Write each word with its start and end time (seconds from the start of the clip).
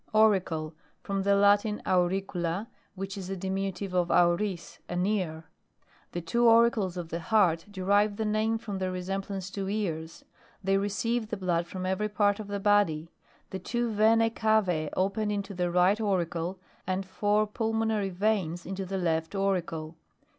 AURICLE. 0.15 0.73
From 1.03 1.21
the 1.21 1.35
Latin, 1.35 1.79
auricula, 1.85 2.65
which 2.95 3.15
is 3.19 3.27
the 3.27 3.37
diminutive 3.37 3.93
of 3.93 4.09
awns, 4.09 4.79
an 4.89 5.05
ear. 5.05 5.43
The 6.13 6.21
two 6.21 6.49
auricles 6.49 6.97
of 6.97 7.09
the 7.09 7.19
heart, 7.19 7.67
derive 7.69 8.15
the 8.15 8.25
name 8.25 8.57
from 8.57 8.79
their 8.79 8.91
resem 8.91 9.23
blance 9.23 9.53
to 9.53 9.69
ears. 9.69 10.25
They 10.63 10.79
receive 10.79 11.27
the 11.27 11.37
blood 11.37 11.67
from 11.67 11.85
every 11.85 12.09
part 12.09 12.39
of 12.39 12.47
the 12.47 12.59
body. 12.59 13.11
The 13.51 13.59
two 13.59 13.91
venae 13.91 14.33
cavae 14.33 14.89
open 14.97 15.29
into 15.29 15.53
the 15.53 15.69
right 15.69 15.99
auricle, 16.01 16.57
and 16.87 17.05
four 17.05 17.45
pulmonary 17.45 18.09
veins 18.09 18.65
into 18.65 18.87
the 18.87 18.97
left 18.97 19.35
auricle. 19.35 19.97